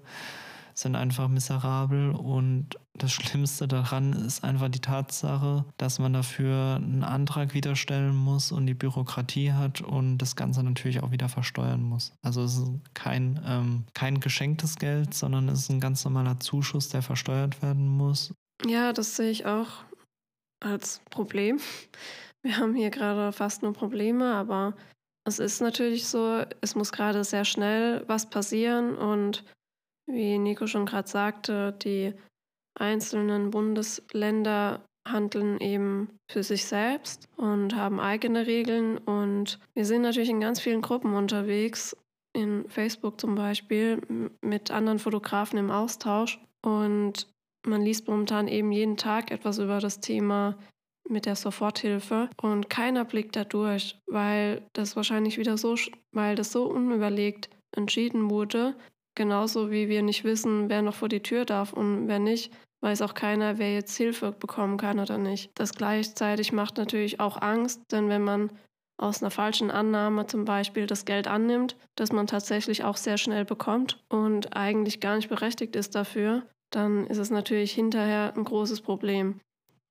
sind 0.79 0.95
einfach 0.95 1.27
miserabel 1.27 2.11
und 2.11 2.77
das 2.93 3.11
Schlimmste 3.11 3.67
daran 3.67 4.13
ist 4.13 4.43
einfach 4.43 4.69
die 4.69 4.81
Tatsache, 4.81 5.65
dass 5.77 5.99
man 5.99 6.13
dafür 6.13 6.75
einen 6.75 7.03
Antrag 7.03 7.53
wieder 7.53 7.75
stellen 7.75 8.15
muss 8.15 8.51
und 8.51 8.65
die 8.65 8.73
Bürokratie 8.73 9.53
hat 9.53 9.81
und 9.81 10.17
das 10.17 10.35
Ganze 10.35 10.63
natürlich 10.63 11.01
auch 11.01 11.11
wieder 11.11 11.29
versteuern 11.29 11.81
muss. 11.81 12.13
Also 12.21 12.43
es 12.43 12.57
ist 12.57 12.71
kein, 12.93 13.39
ähm, 13.45 13.85
kein 13.93 14.19
geschenktes 14.19 14.75
Geld, 14.75 15.13
sondern 15.13 15.49
es 15.49 15.61
ist 15.61 15.69
ein 15.69 15.79
ganz 15.79 16.03
normaler 16.03 16.39
Zuschuss, 16.39 16.89
der 16.89 17.01
versteuert 17.01 17.61
werden 17.61 17.87
muss. 17.87 18.33
Ja, 18.65 18.93
das 18.93 19.15
sehe 19.15 19.31
ich 19.31 19.45
auch 19.45 19.67
als 20.59 21.01
Problem. 21.09 21.59
Wir 22.41 22.57
haben 22.57 22.75
hier 22.75 22.89
gerade 22.89 23.33
fast 23.33 23.63
nur 23.63 23.73
Probleme, 23.73 24.33
aber 24.33 24.73
es 25.25 25.39
ist 25.39 25.61
natürlich 25.61 26.07
so, 26.07 26.43
es 26.61 26.75
muss 26.75 26.91
gerade 26.91 27.23
sehr 27.23 27.43
schnell 27.43 28.03
was 28.07 28.29
passieren 28.29 28.97
und 28.97 29.43
wie 30.09 30.37
Nico 30.37 30.67
schon 30.67 30.85
gerade 30.85 31.07
sagte, 31.07 31.73
die 31.73 32.13
einzelnen 32.75 33.51
Bundesländer 33.51 34.83
handeln 35.07 35.59
eben 35.59 36.09
für 36.31 36.43
sich 36.43 36.65
selbst 36.65 37.27
und 37.37 37.75
haben 37.75 37.99
eigene 37.99 38.47
Regeln. 38.47 38.97
Und 38.97 39.59
wir 39.73 39.85
sind 39.85 40.01
natürlich 40.01 40.29
in 40.29 40.39
ganz 40.39 40.59
vielen 40.59 40.81
Gruppen 40.81 41.13
unterwegs, 41.13 41.95
in 42.33 42.67
Facebook 42.69 43.19
zum 43.19 43.35
Beispiel, 43.35 44.01
mit 44.41 44.71
anderen 44.71 44.99
Fotografen 44.99 45.57
im 45.57 45.71
Austausch. 45.71 46.39
Und 46.61 47.27
man 47.65 47.81
liest 47.81 48.07
momentan 48.07 48.47
eben 48.47 48.71
jeden 48.71 48.97
Tag 48.97 49.31
etwas 49.31 49.57
über 49.57 49.79
das 49.79 49.99
Thema 49.99 50.57
mit 51.09 51.25
der 51.25 51.35
Soforthilfe 51.35 52.29
und 52.41 52.69
keiner 52.69 53.03
blickt 53.03 53.35
da 53.35 53.43
durch, 53.43 53.97
weil 54.05 54.61
das 54.73 54.95
wahrscheinlich 54.95 55.37
wieder 55.39 55.57
so, 55.57 55.75
weil 56.11 56.35
das 56.35 56.51
so 56.51 56.65
unüberlegt 56.65 57.49
entschieden 57.75 58.29
wurde, 58.29 58.75
Genauso 59.15 59.71
wie 59.71 59.89
wir 59.89 60.01
nicht 60.01 60.23
wissen, 60.23 60.69
wer 60.69 60.81
noch 60.81 60.95
vor 60.95 61.09
die 61.09 61.21
Tür 61.21 61.45
darf 61.45 61.73
und 61.73 62.07
wer 62.07 62.19
nicht, 62.19 62.53
weiß 62.81 63.01
auch 63.01 63.13
keiner, 63.13 63.57
wer 63.57 63.73
jetzt 63.73 63.95
Hilfe 63.97 64.31
bekommen 64.31 64.77
kann 64.77 64.99
oder 64.99 65.17
nicht. 65.17 65.51
Das 65.55 65.73
gleichzeitig 65.73 66.53
macht 66.53 66.77
natürlich 66.77 67.19
auch 67.19 67.41
Angst, 67.41 67.81
denn 67.91 68.09
wenn 68.09 68.23
man 68.23 68.51
aus 68.97 69.21
einer 69.21 69.31
falschen 69.31 69.71
Annahme 69.71 70.27
zum 70.27 70.45
Beispiel 70.45 70.85
das 70.85 71.05
Geld 71.05 71.27
annimmt, 71.27 71.77
das 71.95 72.11
man 72.11 72.27
tatsächlich 72.27 72.83
auch 72.83 72.97
sehr 72.97 73.17
schnell 73.17 73.45
bekommt 73.45 74.03
und 74.09 74.55
eigentlich 74.55 74.99
gar 74.99 75.15
nicht 75.15 75.29
berechtigt 75.29 75.75
ist 75.75 75.95
dafür, 75.95 76.45
dann 76.71 77.07
ist 77.07 77.17
es 77.17 77.31
natürlich 77.31 77.71
hinterher 77.71 78.33
ein 78.35 78.43
großes 78.43 78.81
Problem. 78.81 79.39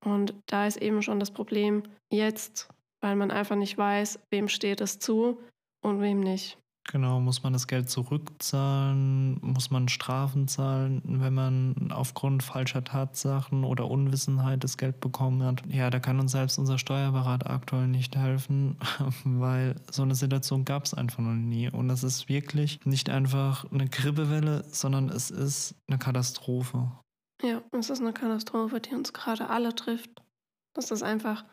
Und 0.05 0.35
da 0.47 0.67
ist 0.67 0.81
eben 0.81 1.03
schon 1.03 1.21
das 1.21 1.31
Problem 1.31 1.83
jetzt, 2.13 2.69
weil 3.01 3.17
man 3.17 3.31
einfach 3.31 3.57
nicht 3.57 3.77
weiß, 3.77 4.21
wem 4.31 4.49
steht 4.49 4.81
es 4.81 4.99
zu 4.99 5.41
und 5.83 6.01
wem 6.01 6.21
nicht. 6.21 6.59
Genau, 6.90 7.21
muss 7.21 7.42
man 7.42 7.52
das 7.52 7.66
Geld 7.66 7.90
zurückzahlen? 7.90 9.38
Muss 9.42 9.71
man 9.71 9.88
Strafen 9.88 10.49
zahlen, 10.49 11.02
wenn 11.04 11.35
man 11.35 11.92
aufgrund 11.92 12.42
falscher 12.42 12.83
Tatsachen 12.83 13.64
oder 13.64 13.90
Unwissenheit 13.90 14.64
das 14.64 14.78
Geld 14.78 14.99
bekommen 14.99 15.42
hat? 15.42 15.62
Ja, 15.68 15.90
da 15.90 16.00
kann 16.00 16.18
uns 16.18 16.33
selbst 16.33 16.59
unser 16.59 16.78
Steuerberater 16.78 17.50
aktuell 17.50 17.88
nicht 17.88 18.16
helfen, 18.16 18.78
weil 19.25 19.76
so 19.90 20.00
eine 20.00 20.14
Situation 20.14 20.64
gab 20.64 20.87
es 20.87 20.95
einfach 20.95 21.18
noch 21.18 21.35
nie. 21.35 21.68
Und 21.68 21.90
es 21.90 22.02
ist 22.02 22.30
wirklich 22.30 22.80
nicht 22.87 23.11
einfach 23.11 23.71
eine 23.71 23.87
Grippewelle, 23.87 24.64
sondern 24.71 25.11
es 25.11 25.30
ist 25.30 25.75
eine 25.88 25.99
Katastrophe. 25.99 26.90
Ja, 27.42 27.61
es 27.73 27.90
ist 27.90 28.00
eine 28.00 28.14
Katastrophe, 28.14 28.80
die 28.80 28.95
uns 28.95 29.12
gerade 29.12 29.50
alle 29.50 29.75
trifft. 29.75 30.23
Das 30.73 30.90
ist 30.90 31.02
einfach 31.02 31.45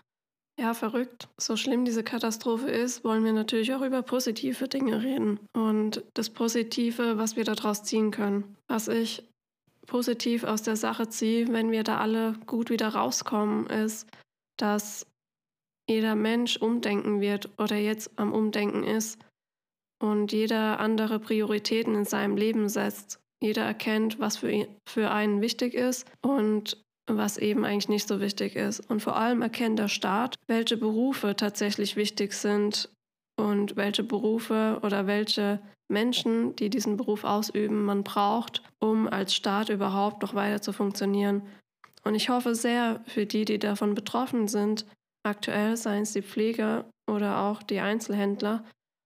ja, 0.58 0.74
verrückt. 0.74 1.28
So 1.38 1.58
schlimm 1.58 1.84
diese 1.84 2.04
Katastrophe 2.04 2.70
ist, 2.70 3.04
wollen 3.04 3.26
wir 3.26 3.34
natürlich 3.34 3.74
auch 3.74 3.82
über 3.82 4.02
positive 4.02 4.68
Dinge 4.68 5.04
reden. 5.04 5.40
Und 5.54 6.04
das 6.14 6.30
Positive, 6.30 7.18
was 7.18 7.36
wir 7.36 7.44
daraus 7.44 7.84
ziehen 7.84 8.12
können. 8.12 8.56
Was 8.68 8.88
ich 8.88 9.24
positiv 9.86 10.44
aus 10.44 10.64
der 10.64 10.78
Sache 10.78 11.10
ziehe, 11.10 11.52
wenn 11.52 11.72
wir 11.72 11.84
da 11.84 11.98
alle 11.98 12.34
gut 12.46 12.70
wieder 12.70 12.90
rauskommen, 12.90 13.68
ist, 13.68 14.08
dass 14.58 15.06
jeder 15.90 16.16
Mensch 16.16 16.58
umdenken 16.58 17.22
wird 17.22 17.50
oder 17.60 17.76
jetzt 17.76 18.18
am 18.18 18.32
Umdenken 18.32 18.84
ist 18.84 19.20
und 20.02 20.32
jeder 20.32 20.80
andere 20.80 21.20
Prioritäten 21.20 21.96
in 21.96 22.06
seinem 22.06 22.38
Leben 22.38 22.70
setzt. 22.70 23.20
Jeder 23.42 23.64
erkennt, 23.64 24.20
was 24.20 24.38
für, 24.38 24.50
ihn, 24.50 24.68
für 24.88 25.12
einen 25.12 25.42
wichtig 25.42 25.74
ist 25.74 26.10
und 26.22 26.82
was 27.08 27.38
eben 27.38 27.66
eigentlich 27.66 27.90
nicht 27.90 28.08
so 28.08 28.20
wichtig 28.20 28.56
ist. 28.56 28.80
Und 28.90 29.02
vor 29.02 29.16
allem 29.16 29.42
erkennt 29.42 29.80
der 29.80 29.88
Staat, 29.88 30.36
welche 30.48 30.78
Berufe 30.78 31.36
tatsächlich 31.36 31.96
wichtig 31.96 32.34
sind 32.34 32.90
und 33.38 33.76
welche 33.76 34.04
Berufe 34.04 34.80
oder 34.82 35.08
welche 35.08 35.60
Menschen, 35.88 36.56
die 36.56 36.70
diesen 36.70 36.98
Beruf 36.98 37.24
ausüben, 37.24 37.84
man 37.86 38.04
braucht, 38.04 38.64
um 38.80 39.08
als 39.08 39.36
Staat 39.36 39.70
überhaupt 39.70 40.22
noch 40.24 40.34
weiter 40.34 40.62
zu 40.62 40.74
funktionieren. 40.74 41.44
Und 42.04 42.16
ich 42.16 42.30
hoffe 42.30 42.56
sehr 42.56 43.02
für 43.06 43.26
die, 43.26 43.46
die 43.46 43.60
davon 43.60 43.94
betroffen 43.94 44.48
sind, 44.48 44.86
aktuell 45.24 45.78
seien 45.78 46.04
es 46.04 46.14
die 46.14 46.22
Pfleger 46.22 46.86
oder 47.10 47.40
auch 47.42 47.62
die 47.64 47.80
Einzelhändler, 47.80 48.64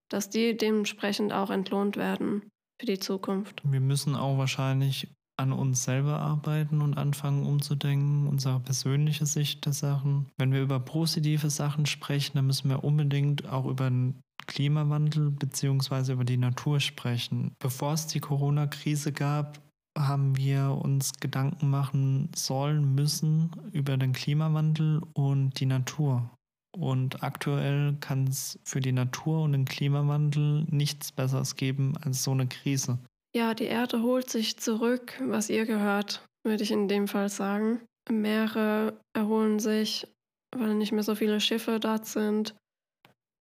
dass 0.09 0.29
die 0.29 0.55
dementsprechend 0.55 1.33
auch 1.33 1.49
entlohnt 1.49 1.97
werden 1.97 2.49
für 2.79 2.85
die 2.85 2.99
Zukunft. 2.99 3.61
Wir 3.63 3.79
müssen 3.79 4.15
auch 4.15 4.37
wahrscheinlich 4.37 5.07
an 5.39 5.53
uns 5.53 5.83
selber 5.83 6.19
arbeiten 6.19 6.81
und 6.81 6.97
anfangen 6.97 7.45
umzudenken, 7.45 8.27
unsere 8.27 8.59
persönliche 8.59 9.25
Sicht 9.25 9.65
der 9.65 9.73
Sachen. 9.73 10.27
Wenn 10.37 10.51
wir 10.51 10.61
über 10.61 10.79
positive 10.79 11.49
Sachen 11.49 11.85
sprechen, 11.85 12.33
dann 12.35 12.45
müssen 12.47 12.69
wir 12.69 12.83
unbedingt 12.83 13.47
auch 13.47 13.65
über 13.65 13.89
den 13.89 14.19
Klimawandel 14.47 15.31
bzw. 15.31 16.13
über 16.13 16.25
die 16.25 16.37
Natur 16.37 16.79
sprechen. 16.79 17.53
Bevor 17.59 17.93
es 17.93 18.07
die 18.07 18.19
Corona-Krise 18.19 19.13
gab, 19.13 19.59
haben 19.97 20.37
wir 20.37 20.71
uns 20.71 21.13
Gedanken 21.19 21.69
machen 21.69 22.29
sollen 22.35 22.95
müssen 22.95 23.51
über 23.71 23.97
den 23.97 24.13
Klimawandel 24.13 25.01
und 25.13 25.59
die 25.59 25.65
Natur. 25.65 26.29
Und 26.77 27.23
aktuell 27.23 27.95
kann 27.99 28.27
es 28.27 28.59
für 28.63 28.79
die 28.79 28.91
Natur 28.91 29.43
und 29.43 29.53
den 29.53 29.65
Klimawandel 29.65 30.65
nichts 30.69 31.11
Besseres 31.11 31.55
geben 31.55 31.97
als 31.97 32.23
so 32.23 32.31
eine 32.31 32.47
Krise. 32.47 32.99
Ja, 33.35 33.53
die 33.53 33.65
Erde 33.65 34.01
holt 34.01 34.29
sich 34.29 34.57
zurück, 34.57 35.13
was 35.21 35.49
ihr 35.49 35.65
gehört, 35.65 36.25
würde 36.43 36.63
ich 36.63 36.71
in 36.71 36.87
dem 36.87 37.07
Fall 37.07 37.29
sagen. 37.29 37.81
Meere 38.09 38.99
erholen 39.13 39.59
sich, 39.59 40.07
weil 40.55 40.73
nicht 40.73 40.91
mehr 40.91 41.03
so 41.03 41.13
viele 41.13 41.39
Schiffe 41.39 41.79
dort 41.79 42.07
sind. 42.07 42.55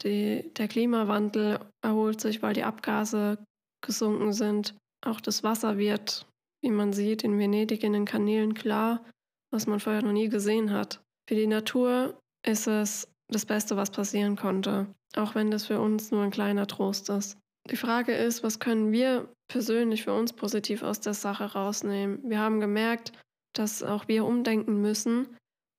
Die, 0.04 0.52
der 0.58 0.68
Klimawandel 0.68 1.60
erholt 1.82 2.20
sich, 2.20 2.42
weil 2.42 2.54
die 2.54 2.64
Abgase 2.64 3.38
gesunken 3.82 4.34
sind. 4.34 4.76
Auch 5.06 5.22
das 5.22 5.44
Wasser 5.44 5.78
wird, 5.78 6.28
wie 6.62 6.72
man 6.72 6.92
sieht, 6.92 7.24
in 7.24 7.40
Venedig 7.40 7.84
in 7.84 7.94
den 7.94 8.06
Kanälen 8.06 8.54
klar, 8.54 9.06
was 9.52 9.68
man 9.68 9.80
vorher 9.80 10.02
noch 10.02 10.12
nie 10.12 10.28
gesehen 10.28 10.72
hat. 10.72 11.02
Für 11.30 11.36
die 11.36 11.48
Natur 11.48 12.20
ist 12.46 12.68
es 12.68 13.08
das 13.30 13.46
Beste, 13.46 13.78
was 13.78 13.92
passieren 13.92 14.36
konnte, 14.36 14.88
auch 15.16 15.34
wenn 15.34 15.50
das 15.50 15.66
für 15.66 15.80
uns 15.80 16.12
nur 16.12 16.24
ein 16.24 16.32
kleiner 16.32 16.68
Trost 16.68 17.10
ist. 17.10 17.38
Die 17.70 17.76
Frage 17.76 18.14
ist, 18.14 18.44
was 18.44 18.60
können 18.60 18.92
wir 18.92 19.28
persönlich 19.50 20.04
für 20.04 20.14
uns 20.14 20.34
positiv 20.34 20.84
aus 20.84 21.02
der 21.02 21.14
Sache 21.14 21.54
rausnehmen? 21.54 22.20
Wir 22.24 22.40
haben 22.40 22.60
gemerkt, 22.60 23.12
dass 23.54 23.84
auch 23.84 24.08
wir 24.08 24.26
umdenken 24.26 24.82
müssen 24.82 25.28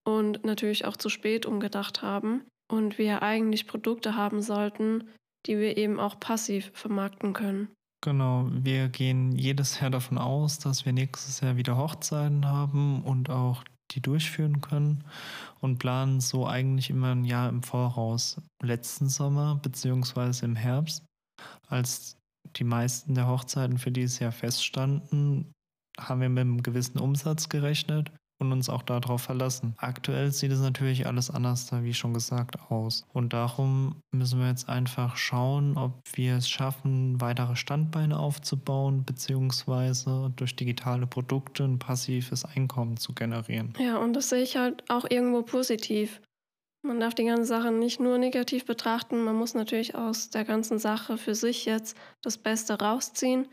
und 0.04 0.44
natürlich 0.44 0.84
auch 0.84 0.96
zu 0.96 1.08
spät 1.08 1.46
umgedacht 1.46 2.02
haben 2.02 2.44
und 2.70 2.98
wir 2.98 3.22
eigentlich 3.22 3.66
Produkte 3.66 4.16
haben 4.16 4.42
sollten, 4.42 5.08
die 5.46 5.58
wir 5.58 5.76
eben 5.76 5.98
auch 5.98 6.20
passiv 6.20 6.70
vermarkten 6.74 7.32
können. 7.32 7.68
Genau, 8.00 8.48
wir 8.52 8.88
gehen 8.88 9.32
jedes 9.32 9.80
Jahr 9.80 9.90
davon 9.90 10.18
aus, 10.18 10.58
dass 10.58 10.84
wir 10.84 10.92
nächstes 10.92 11.40
Jahr 11.40 11.56
wieder 11.56 11.76
Hochzeiten 11.76 12.46
haben 12.46 13.02
und 13.02 13.28
auch 13.30 13.64
die 13.90 14.00
durchführen 14.00 14.60
können 14.60 15.04
und 15.60 15.78
planen 15.78 16.20
so 16.20 16.46
eigentlich 16.46 16.90
immer 16.90 17.12
ein 17.12 17.24
Jahr 17.24 17.48
im 17.48 17.62
Voraus. 17.62 18.40
Letzten 18.62 19.08
Sommer 19.08 19.58
beziehungsweise 19.62 20.44
im 20.44 20.56
Herbst, 20.56 21.04
als 21.68 22.16
die 22.56 22.64
meisten 22.64 23.14
der 23.14 23.28
Hochzeiten 23.28 23.78
für 23.78 23.90
dieses 23.90 24.18
Jahr 24.18 24.32
feststanden, 24.32 25.52
haben 25.98 26.20
wir 26.20 26.28
mit 26.28 26.40
einem 26.40 26.62
gewissen 26.62 26.98
Umsatz 26.98 27.48
gerechnet 27.48 28.12
und 28.40 28.52
uns 28.52 28.68
auch 28.68 28.82
darauf 28.82 29.22
verlassen. 29.22 29.74
Aktuell 29.78 30.30
sieht 30.30 30.52
es 30.52 30.60
natürlich 30.60 31.06
alles 31.06 31.30
anders, 31.30 31.66
da 31.66 31.82
wie 31.82 31.94
schon 31.94 32.14
gesagt, 32.14 32.70
aus. 32.70 33.04
Und 33.12 33.32
darum 33.32 33.96
müssen 34.14 34.38
wir 34.38 34.48
jetzt 34.48 34.68
einfach 34.68 35.16
schauen, 35.16 35.76
ob 35.76 36.00
wir 36.14 36.36
es 36.36 36.48
schaffen, 36.48 37.20
weitere 37.20 37.56
Standbeine 37.56 38.18
aufzubauen, 38.18 39.04
beziehungsweise 39.04 40.32
durch 40.36 40.54
digitale 40.54 41.06
Produkte 41.06 41.64
ein 41.64 41.78
passives 41.78 42.44
Einkommen 42.44 42.96
zu 42.96 43.12
generieren. 43.12 43.74
Ja, 43.78 43.98
und 43.98 44.12
das 44.14 44.28
sehe 44.28 44.42
ich 44.42 44.56
halt 44.56 44.84
auch 44.88 45.04
irgendwo 45.08 45.42
positiv. 45.42 46.20
Man 46.82 47.00
darf 47.00 47.14
die 47.14 47.24
ganze 47.24 47.44
Sache 47.44 47.72
nicht 47.72 47.98
nur 47.98 48.18
negativ 48.18 48.64
betrachten, 48.64 49.24
man 49.24 49.36
muss 49.36 49.54
natürlich 49.54 49.94
aus 49.94 50.30
der 50.30 50.44
ganzen 50.44 50.78
Sache 50.78 51.18
für 51.18 51.34
sich 51.34 51.64
jetzt 51.64 51.96
das 52.22 52.38
Beste 52.38 52.78
rausziehen. 52.78 53.48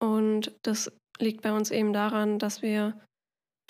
Und 0.00 0.52
das 0.62 0.92
liegt 1.18 1.42
bei 1.42 1.52
uns 1.52 1.70
eben 1.70 1.92
daran, 1.92 2.38
dass 2.38 2.62
wir 2.62 3.00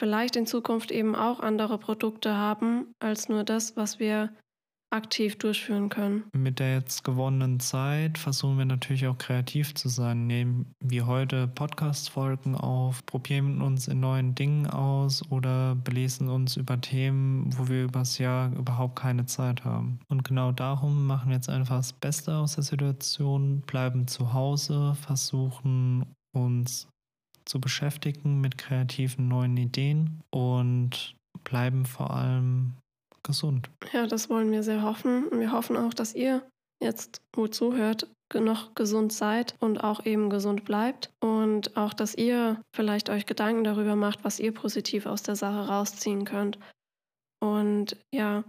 vielleicht 0.00 0.36
in 0.36 0.46
Zukunft 0.46 0.90
eben 0.90 1.14
auch 1.14 1.40
andere 1.40 1.78
Produkte 1.78 2.36
haben 2.36 2.92
als 2.98 3.28
nur 3.28 3.44
das, 3.44 3.76
was 3.76 3.98
wir 3.98 4.34
aktiv 4.96 5.38
durchführen 5.38 5.88
können. 5.88 6.24
Mit 6.32 6.58
der 6.58 6.74
jetzt 6.74 7.04
gewonnenen 7.04 7.60
Zeit 7.60 8.18
versuchen 8.18 8.58
wir 8.58 8.64
natürlich 8.64 9.06
auch 9.06 9.18
kreativ 9.18 9.74
zu 9.74 9.88
sein. 9.88 10.26
Nehmen 10.26 10.72
wir 10.80 11.06
heute 11.06 11.46
Podcast-Folgen 11.46 12.56
auf, 12.56 13.04
probieren 13.06 13.60
uns 13.60 13.86
in 13.86 14.00
neuen 14.00 14.34
Dingen 14.34 14.66
aus 14.66 15.22
oder 15.30 15.74
belesen 15.76 16.28
uns 16.28 16.56
über 16.56 16.80
Themen, 16.80 17.50
wo 17.56 17.68
wir 17.68 17.84
übers 17.84 18.18
Jahr 18.18 18.52
überhaupt 18.52 18.96
keine 18.96 19.26
Zeit 19.26 19.64
haben. 19.64 20.00
Und 20.08 20.24
genau 20.24 20.52
darum 20.52 21.06
machen 21.06 21.28
wir 21.28 21.36
jetzt 21.36 21.48
einfach 21.48 21.76
das 21.76 21.92
Beste 21.92 22.34
aus 22.34 22.54
der 22.54 22.64
Situation, 22.64 23.60
bleiben 23.60 24.08
zu 24.08 24.32
Hause, 24.32 24.94
versuchen 24.94 26.06
uns 26.32 26.88
zu 27.44 27.60
beschäftigen 27.60 28.40
mit 28.40 28.58
kreativen 28.58 29.28
neuen 29.28 29.56
Ideen 29.56 30.20
und 30.30 31.14
bleiben 31.44 31.86
vor 31.86 32.10
allem 32.10 32.74
gesund. 33.26 33.68
Ja, 33.92 34.06
das 34.06 34.30
wollen 34.30 34.50
wir 34.50 34.62
sehr 34.62 34.82
hoffen. 34.82 35.26
Wir 35.32 35.52
hoffen 35.52 35.76
auch, 35.76 35.92
dass 35.92 36.14
ihr 36.14 36.42
jetzt 36.82 37.20
gut 37.32 37.54
zuhört, 37.54 38.08
noch 38.34 38.74
gesund 38.74 39.12
seid 39.12 39.54
und 39.60 39.84
auch 39.84 40.04
eben 40.04 40.30
gesund 40.30 40.64
bleibt 40.64 41.12
und 41.20 41.76
auch, 41.76 41.94
dass 41.94 42.14
ihr 42.14 42.60
vielleicht 42.74 43.08
euch 43.08 43.24
Gedanken 43.24 43.64
darüber 43.64 43.94
macht, 43.96 44.24
was 44.24 44.40
ihr 44.40 44.52
positiv 44.52 45.06
aus 45.06 45.22
der 45.22 45.36
Sache 45.36 45.68
rausziehen 45.68 46.24
könnt. 46.24 46.58
Und 47.40 47.96
ja, 48.12 48.44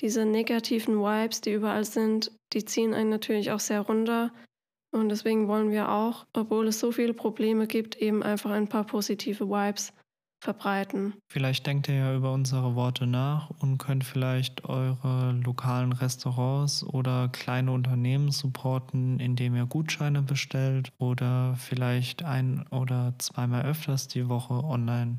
diese 0.00 0.24
negativen 0.24 0.96
Vibes, 0.96 1.42
die 1.42 1.52
überall 1.52 1.84
sind, 1.84 2.32
die 2.52 2.64
ziehen 2.64 2.94
einen 2.94 3.10
natürlich 3.10 3.50
auch 3.50 3.60
sehr 3.60 3.82
runter. 3.82 4.32
Und 4.92 5.10
deswegen 5.10 5.46
wollen 5.46 5.70
wir 5.70 5.90
auch, 5.90 6.26
obwohl 6.32 6.68
es 6.68 6.80
so 6.80 6.90
viele 6.90 7.14
Probleme 7.14 7.66
gibt, 7.66 7.96
eben 7.96 8.22
einfach 8.22 8.50
ein 8.50 8.68
paar 8.68 8.84
positive 8.84 9.48
Vibes 9.48 9.92
verbreiten. 10.40 11.14
Vielleicht 11.30 11.66
denkt 11.66 11.88
ihr 11.88 11.94
ja 11.94 12.16
über 12.16 12.32
unsere 12.32 12.74
Worte 12.74 13.06
nach 13.06 13.50
und 13.60 13.78
könnt 13.78 14.04
vielleicht 14.04 14.64
eure 14.64 15.32
lokalen 15.32 15.92
Restaurants 15.92 16.82
oder 16.82 17.28
kleine 17.28 17.72
Unternehmen 17.72 18.30
supporten, 18.30 19.20
indem 19.20 19.54
ihr 19.54 19.66
Gutscheine 19.66 20.22
bestellt 20.22 20.92
oder 20.98 21.54
vielleicht 21.56 22.24
ein 22.24 22.66
oder 22.70 23.14
zweimal 23.18 23.64
öfters 23.66 24.08
die 24.08 24.28
Woche 24.28 24.54
online 24.64 25.18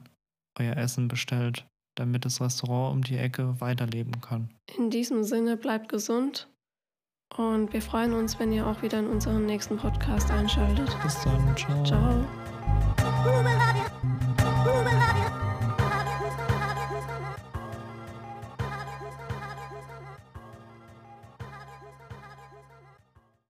euer 0.59 0.75
Essen 0.75 1.07
bestellt, 1.07 1.65
damit 1.95 2.25
das 2.25 2.41
Restaurant 2.41 2.95
um 2.95 3.03
die 3.03 3.17
Ecke 3.17 3.61
weiterleben 3.61 4.21
kann. 4.21 4.49
In 4.77 4.89
diesem 4.89 5.23
Sinne 5.23 5.55
bleibt 5.55 5.89
gesund 5.89 6.49
und 7.37 7.71
wir 7.73 7.81
freuen 7.81 8.13
uns, 8.13 8.39
wenn 8.39 8.51
ihr 8.51 8.67
auch 8.67 8.81
wieder 8.81 8.99
in 8.99 9.07
unseren 9.07 9.45
nächsten 9.45 9.77
Podcast 9.77 10.29
einschaltet. 10.31 10.89
Bis 11.03 11.21
dann. 11.23 11.55
Ciao. 11.55 11.83
Ciao. 11.83 12.25